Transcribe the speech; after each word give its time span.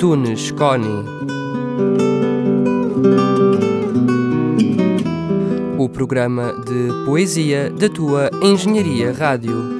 Tunes 0.00 0.50
Coni. 0.52 1.04
O 5.76 5.90
programa 5.90 6.54
de 6.54 7.04
poesia 7.04 7.68
da 7.68 7.86
tua 7.90 8.30
Engenharia 8.42 9.12
Rádio. 9.12 9.79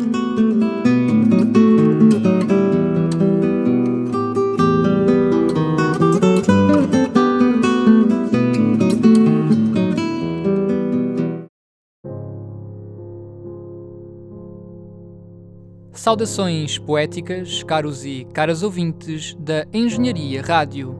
Saudações 16.01 16.79
poéticas, 16.79 17.63
caros 17.63 18.07
e 18.07 18.27
caras 18.33 18.63
ouvintes 18.63 19.37
da 19.39 19.67
Engenharia 19.71 20.41
Rádio. 20.41 20.99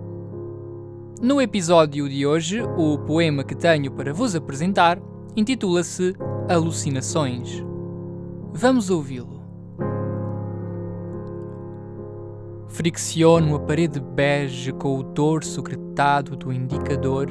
No 1.23 1.41
episódio 1.41 2.07
de 2.07 2.27
hoje, 2.27 2.61
o 2.77 2.99
poema 2.99 3.43
que 3.43 3.55
tenho 3.55 3.91
para 3.93 4.13
vos 4.13 4.37
apresentar 4.37 5.01
intitula-se 5.35 6.15
Alucinações. 6.51 7.65
Vamos 8.53 8.91
ouvi-lo. 8.91 9.41
Fricciono 12.69 13.55
a 13.55 13.61
parede 13.61 14.01
bege 14.01 14.71
com 14.71 14.99
o 14.99 15.03
dorso 15.03 15.63
do 16.37 16.51
indicador, 16.51 17.29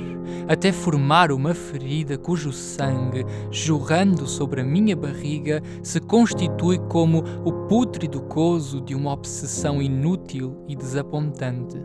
até 0.47 0.71
formar 0.71 1.31
uma 1.31 1.55
ferida 1.55 2.19
cujo 2.19 2.51
sangue, 2.51 3.25
jorrando 3.49 4.27
sobre 4.27 4.61
a 4.61 4.63
minha 4.63 4.95
barriga, 4.95 5.61
se 5.81 5.99
constitui 5.99 6.77
como 6.77 7.23
o 7.44 7.52
pútrido 7.67 8.21
coso 8.21 8.79
de 8.79 8.94
uma 8.94 9.11
obsessão 9.11 9.81
inútil 9.81 10.63
e 10.67 10.75
desapontante. 10.75 11.77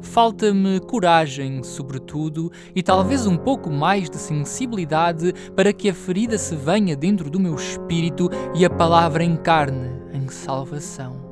Falta-me 0.00 0.80
coragem, 0.80 1.62
sobretudo, 1.62 2.50
e 2.74 2.82
talvez 2.82 3.26
um 3.26 3.36
pouco 3.36 3.70
mais 3.70 4.08
de 4.08 4.16
sensibilidade 4.16 5.34
para 5.54 5.74
que 5.74 5.90
a 5.90 5.94
ferida 5.94 6.38
se 6.38 6.56
venha 6.56 6.96
dentro 6.96 7.28
do 7.28 7.38
meu 7.38 7.54
espírito 7.54 8.30
e 8.54 8.64
a 8.64 8.70
palavra 8.70 9.22
encarne 9.22 9.90
em 10.14 10.26
salvação 10.28 11.27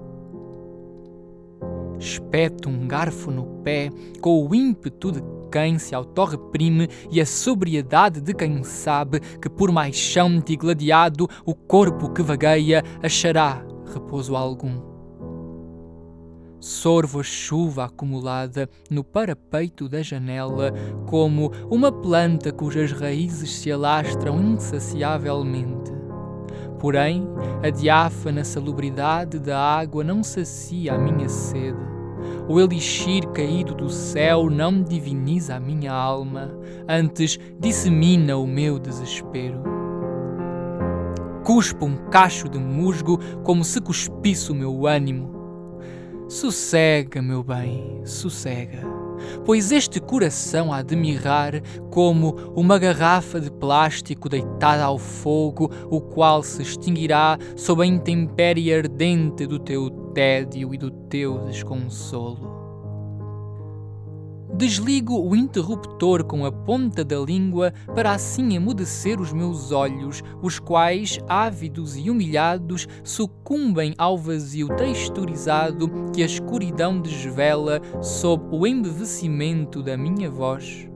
espeto 1.99 2.69
um 2.69 2.87
garfo 2.87 3.31
no 3.31 3.45
pé, 3.63 3.91
com 4.21 4.47
o 4.47 4.55
ímpeto 4.55 5.13
de 5.13 5.23
quem 5.51 5.79
se 5.79 5.95
autorreprime 5.95 6.89
e 7.11 7.21
a 7.21 7.27
sobriedade 7.27 8.21
de 8.21 8.35
quem 8.35 8.63
sabe 8.63 9.21
que, 9.21 9.49
por 9.49 9.73
mais 9.73 9.97
chão 9.97 10.39
digladiado, 10.39 11.29
o 11.45 11.55
corpo 11.55 12.11
que 12.11 12.23
vagueia 12.23 12.83
achará 13.03 13.65
repouso 13.93 14.37
algum. 14.37 14.97
Sorvo 16.61 17.21
a 17.21 17.23
chuva 17.23 17.85
acumulada 17.85 18.69
no 18.91 19.05
parapeito 19.05 19.89
da 19.89 20.03
janela, 20.03 20.73
como 21.07 21.53
uma 21.71 21.93
planta 21.93 22.51
cujas 22.51 22.93
raízes 22.93 23.51
se 23.57 23.71
alastram 23.71 24.41
insaciavelmente. 24.43 25.96
Porém, 26.79 27.27
a 27.63 27.71
diáfana 27.71 28.45
salubridade 28.45 29.39
da 29.39 29.59
água 29.59 30.05
não 30.05 30.23
sacia 30.23 30.95
a 30.95 30.99
minha 30.99 31.29
sede 31.29 31.97
o 32.49 32.61
elixir 32.61 33.27
caído 33.33 33.75
do 33.75 33.89
céu 33.89 34.49
não 34.49 34.83
diviniza 34.83 35.57
a 35.57 35.61
minha 35.61 35.93
alma, 35.93 36.51
antes 36.89 37.39
dissemina 37.59 38.37
o 38.37 38.47
meu 38.47 38.79
desespero. 38.79 39.63
Cuspo 41.45 41.87
um 41.87 41.97
cacho 42.11 42.49
de 42.49 42.59
musgo 42.59 43.19
como 43.43 43.65
se 43.65 43.81
cuspisse 43.81 44.51
o 44.51 44.55
meu 44.55 44.87
ânimo. 44.87 45.35
Sossega, 46.29 47.23
meu 47.23 47.43
bem, 47.43 48.01
sossega, 48.05 48.81
pois 49.45 49.73
este 49.73 50.01
coração 50.01 50.73
há 50.73 50.83
de 50.83 50.97
mirrar 50.97 51.61
como 51.91 52.37
uma 52.55 52.79
garrafa 52.79 53.41
de 53.41 53.51
plástico 53.51 54.29
deitada 54.29 54.85
ao 54.85 54.99
fogo, 54.99 55.71
o 55.91 56.01
qual 56.01 56.43
se 56.43 56.63
extinguirá 56.63 57.39
sob 57.57 57.83
a 57.83 57.87
intempérie 57.87 58.73
ardente 58.73 59.47
do 59.47 59.59
teu 59.59 59.91
tédio 60.15 60.75
e 60.75 60.79
do 60.79 60.91
teu 60.91 61.39
desconsolo. 61.47 62.56
Desligo 64.57 65.21
o 65.21 65.37
interruptor 65.37 66.25
com 66.25 66.47
a 66.47 66.51
ponta 66.51 67.05
da 67.05 67.19
língua 67.19 67.75
para 67.95 68.13
assim 68.13 68.55
emudecer 68.55 69.21
os 69.21 69.31
meus 69.31 69.71
olhos, 69.71 70.23
os 70.41 70.59
quais, 70.59 71.19
ávidos 71.29 71.95
e 71.95 72.09
humilhados, 72.09 72.89
sucumbem 73.05 73.95
ao 73.99 74.17
vazio 74.17 74.69
texturizado 74.75 75.91
que 76.11 76.23
a 76.23 76.27
escuridão 76.27 76.99
desvela 76.99 77.83
sob 78.01 78.45
o 78.51 78.67
embevecimento 78.67 79.83
da 79.83 79.95
minha 79.95 80.31
voz. 80.31 80.89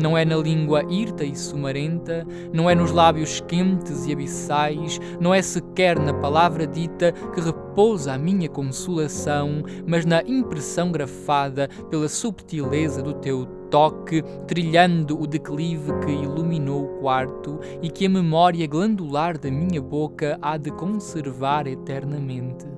Não 0.00 0.16
é 0.16 0.24
na 0.24 0.36
língua 0.36 0.82
hirta 0.90 1.24
e 1.24 1.36
sumarenta, 1.36 2.26
não 2.52 2.68
é 2.68 2.74
nos 2.74 2.90
lábios 2.90 3.40
quentes 3.40 4.06
e 4.06 4.12
abissais, 4.12 5.00
não 5.20 5.32
é 5.32 5.40
sequer 5.40 5.98
na 5.98 6.12
palavra 6.12 6.66
dita 6.66 7.12
que 7.34 7.40
repousa 7.40 8.12
a 8.14 8.18
minha 8.18 8.48
consolação, 8.48 9.62
mas 9.86 10.04
na 10.04 10.22
impressão 10.22 10.90
grafada 10.90 11.68
pela 11.90 12.08
subtileza 12.08 13.02
do 13.02 13.14
teu 13.14 13.46
toque, 13.70 14.22
trilhando 14.46 15.20
o 15.20 15.26
declive 15.26 15.92
que 16.04 16.12
iluminou 16.12 16.84
o 16.84 17.00
quarto 17.00 17.58
e 17.82 17.90
que 17.90 18.06
a 18.06 18.08
memória 18.08 18.66
glandular 18.66 19.38
da 19.38 19.50
minha 19.50 19.82
boca 19.82 20.38
há 20.40 20.56
de 20.56 20.70
conservar 20.70 21.66
eternamente. 21.66 22.73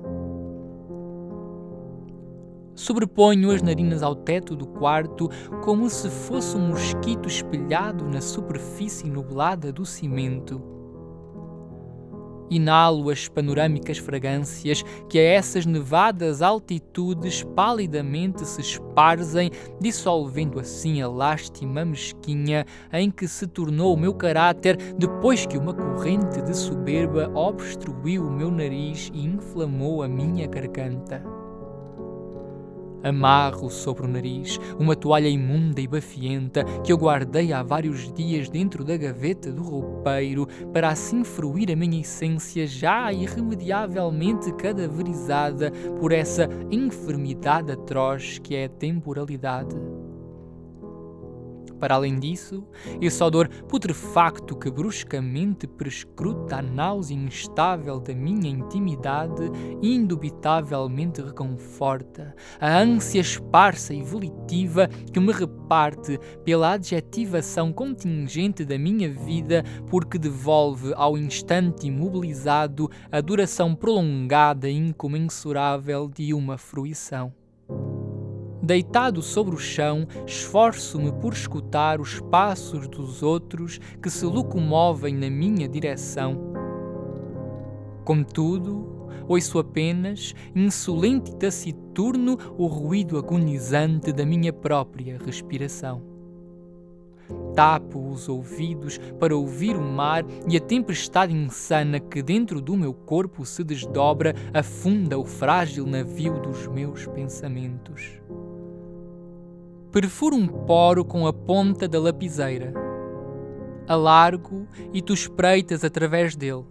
Sobreponho 2.77 3.49
as 3.49 3.63
narinas 3.63 4.03
ao 4.03 4.15
teto 4.15 4.55
do 4.55 4.67
quarto 4.67 5.27
como 5.63 5.89
se 5.89 6.11
fosse 6.11 6.55
um 6.55 6.67
mosquito 6.67 7.27
espelhado 7.27 8.07
na 8.07 8.21
superfície 8.21 9.09
nublada 9.09 9.73
do 9.73 9.83
cimento. 9.83 10.61
Inalo 12.51 13.09
as 13.09 13.27
panorâmicas 13.27 13.97
fragrâncias 13.97 14.83
que 15.09 15.17
a 15.17 15.23
essas 15.23 15.65
nevadas 15.65 16.43
altitudes 16.43 17.43
palidamente 17.55 18.45
se 18.45 18.61
esparzem, 18.61 19.49
dissolvendo 19.81 20.59
assim 20.59 21.01
a 21.01 21.09
lástima 21.09 21.83
mesquinha 21.83 22.63
em 22.93 23.09
que 23.09 23.27
se 23.27 23.47
tornou 23.47 23.95
o 23.95 23.99
meu 23.99 24.13
caráter 24.13 24.77
depois 24.97 25.47
que 25.47 25.57
uma 25.57 25.73
corrente 25.73 26.43
de 26.43 26.55
soberba 26.55 27.27
obstruiu 27.33 28.27
o 28.27 28.31
meu 28.31 28.51
nariz 28.51 29.11
e 29.15 29.25
inflamou 29.25 30.03
a 30.03 30.07
minha 30.07 30.45
garganta. 30.45 31.46
Amarro 33.03 33.69
sobre 33.69 34.05
o 34.05 34.07
nariz 34.07 34.59
uma 34.79 34.95
toalha 34.95 35.27
imunda 35.27 35.79
e 35.79 35.87
bafienta 35.87 36.63
que 36.83 36.91
eu 36.91 36.97
guardei 36.97 37.53
há 37.53 37.63
vários 37.63 38.11
dias 38.13 38.49
dentro 38.49 38.83
da 38.83 38.97
gaveta 38.97 39.51
do 39.51 39.63
roupeiro 39.63 40.47
para 40.73 40.89
assim 40.89 41.23
fruir 41.23 41.71
a 41.71 41.75
minha 41.75 42.01
essência 42.01 42.65
já 42.67 43.11
irremediavelmente 43.11 44.51
cadaverizada 44.53 45.71
por 45.99 46.11
essa 46.11 46.49
enfermidade 46.71 47.71
atroz 47.71 48.39
que 48.39 48.55
é 48.55 48.65
a 48.65 48.69
temporalidade. 48.69 49.75
Para 51.79 51.95
além 51.95 52.19
disso, 52.19 52.63
esse 52.99 53.23
odor 53.23 53.47
putrefacto 53.67 54.55
que 54.55 54.69
bruscamente 54.71 55.67
prescruta 55.67 56.57
a 56.57 56.61
náusea 56.61 57.15
instável 57.15 57.99
da 57.99 58.13
minha 58.13 58.49
intimidade 58.49 59.43
indubitavelmente 59.81 61.21
reconforta 61.21 62.35
a 62.59 62.79
ânsia 62.79 63.21
esparsa 63.21 63.93
e 63.93 64.01
volitiva 64.01 64.87
que 65.11 65.19
me 65.19 65.31
reparte 65.31 66.19
pela 66.43 66.73
adjetivação 66.73 67.71
contingente 67.71 68.65
da 68.65 68.77
minha 68.77 69.11
vida, 69.11 69.63
porque 69.89 70.17
devolve 70.17 70.93
ao 70.95 71.17
instante 71.17 71.87
imobilizado 71.87 72.89
a 73.11 73.21
duração 73.21 73.75
prolongada 73.75 74.69
e 74.69 74.75
incomensurável 74.75 76.09
de 76.09 76.33
uma 76.33 76.57
fruição. 76.57 77.33
Deitado 78.67 79.21
sobre 79.21 79.55
o 79.55 79.57
chão, 79.57 80.05
esforço-me 80.25 81.09
por 81.09 81.31
escutar 81.31 82.01
os 82.01 82.19
passos 82.19 82.85
dos 82.89 83.23
outros 83.23 83.79
que 84.03 84.09
se 84.09 84.25
locomovem 84.25 85.15
na 85.15 85.29
minha 85.29 85.69
direção. 85.69 86.51
Contudo, 88.03 89.07
ouço 89.25 89.57
apenas, 89.57 90.35
insolente 90.53 91.31
e 91.31 91.35
taciturno, 91.37 92.37
o 92.57 92.67
ruído 92.67 93.17
agonizante 93.17 94.11
da 94.11 94.25
minha 94.25 94.51
própria 94.51 95.17
respiração. 95.17 96.03
Tapo 97.55 98.11
os 98.11 98.27
ouvidos 98.27 98.99
para 99.17 99.33
ouvir 99.33 99.77
o 99.77 99.81
mar 99.81 100.25
e 100.45 100.57
a 100.57 100.59
tempestade 100.59 101.33
insana 101.33 102.01
que 102.01 102.21
dentro 102.21 102.59
do 102.59 102.75
meu 102.75 102.93
corpo 102.93 103.45
se 103.45 103.63
desdobra 103.63 104.35
afunda 104.53 105.17
o 105.17 105.23
frágil 105.23 105.85
navio 105.85 106.37
dos 106.41 106.67
meus 106.67 107.07
pensamentos 107.07 108.19
perfuro 109.91 110.35
um 110.35 110.47
poro 110.47 111.03
com 111.03 111.25
a 111.27 111.33
ponta 111.33 111.87
da 111.87 111.99
lapiseira. 111.99 112.73
Alargo 113.87 114.67
e 114.93 115.01
tu 115.01 115.13
espreitas 115.13 115.83
através 115.83 116.35
dele. 116.35 116.65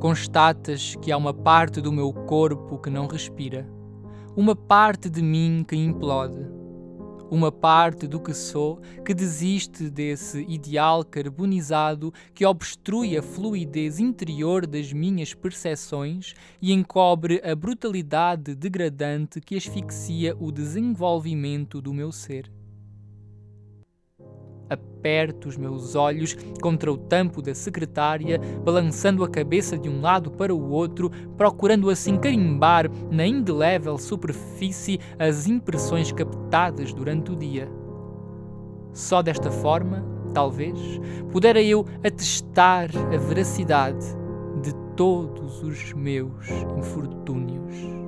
Constatas 0.00 0.96
que 0.96 1.12
há 1.12 1.16
uma 1.16 1.34
parte 1.34 1.80
do 1.80 1.92
meu 1.92 2.12
corpo 2.12 2.78
que 2.78 2.90
não 2.90 3.06
respira. 3.06 3.68
uma 4.36 4.54
parte 4.54 5.10
de 5.10 5.20
mim 5.20 5.64
que 5.66 5.74
implode 5.74 6.57
uma 7.30 7.52
parte 7.52 8.06
do 8.06 8.20
que 8.20 8.32
sou 8.34 8.80
que 9.04 9.14
desiste 9.14 9.90
desse 9.90 10.44
ideal 10.48 11.04
carbonizado 11.04 12.12
que 12.34 12.44
obstrui 12.44 13.16
a 13.16 13.22
fluidez 13.22 13.98
interior 13.98 14.66
das 14.66 14.92
minhas 14.92 15.34
percepções 15.34 16.34
e 16.60 16.72
encobre 16.72 17.40
a 17.44 17.54
brutalidade 17.54 18.54
degradante 18.54 19.40
que 19.40 19.56
asfixia 19.56 20.36
o 20.38 20.50
desenvolvimento 20.50 21.80
do 21.80 21.92
meu 21.92 22.12
ser 22.12 22.50
aperto 24.68 25.48
os 25.48 25.56
meus 25.56 25.94
olhos 25.94 26.36
contra 26.60 26.92
o 26.92 26.96
tampo 26.96 27.40
da 27.40 27.54
secretária, 27.54 28.40
balançando 28.64 29.24
a 29.24 29.28
cabeça 29.28 29.78
de 29.78 29.88
um 29.88 30.00
lado 30.00 30.30
para 30.30 30.54
o 30.54 30.70
outro, 30.70 31.10
procurando 31.36 31.90
assim 31.90 32.16
carimbar 32.16 32.90
na 33.10 33.26
indelével 33.26 33.98
superfície 33.98 35.00
as 35.18 35.46
impressões 35.46 36.12
captadas 36.12 36.92
durante 36.92 37.32
o 37.32 37.36
dia. 37.36 37.68
Só 38.92 39.22
desta 39.22 39.50
forma, 39.50 40.04
talvez, 40.34 40.78
pudera 41.30 41.62
eu 41.62 41.84
atestar 42.02 42.90
a 43.12 43.16
veracidade 43.16 44.04
de 44.62 44.74
todos 44.96 45.62
os 45.62 45.92
meus 45.92 46.48
infortúnios. 46.76 48.07